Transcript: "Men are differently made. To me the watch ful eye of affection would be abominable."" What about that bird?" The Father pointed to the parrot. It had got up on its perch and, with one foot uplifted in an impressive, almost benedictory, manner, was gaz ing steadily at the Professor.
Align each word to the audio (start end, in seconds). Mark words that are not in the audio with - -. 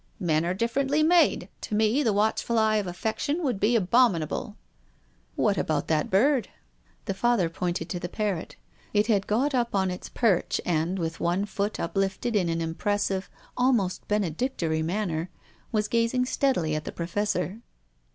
"Men 0.33 0.43
are 0.47 0.55
differently 0.55 1.03
made. 1.03 1.47
To 1.69 1.75
me 1.75 2.01
the 2.01 2.11
watch 2.11 2.41
ful 2.41 2.57
eye 2.57 2.77
of 2.77 2.87
affection 2.87 3.43
would 3.43 3.59
be 3.59 3.75
abominable."" 3.75 4.57
What 5.45 5.59
about 5.59 5.89
that 5.89 6.09
bird?" 6.09 6.47
The 7.05 7.13
Father 7.13 7.49
pointed 7.51 7.87
to 7.89 7.99
the 7.99 8.09
parrot. 8.09 8.55
It 8.95 9.05
had 9.05 9.27
got 9.27 9.53
up 9.53 9.75
on 9.75 9.91
its 9.91 10.09
perch 10.09 10.59
and, 10.65 10.97
with 10.97 11.19
one 11.19 11.45
foot 11.45 11.79
uplifted 11.79 12.35
in 12.35 12.49
an 12.49 12.61
impressive, 12.61 13.29
almost 13.55 14.07
benedictory, 14.07 14.81
manner, 14.81 15.29
was 15.71 15.87
gaz 15.87 16.15
ing 16.15 16.25
steadily 16.25 16.73
at 16.73 16.85
the 16.85 16.91
Professor. 16.91 17.61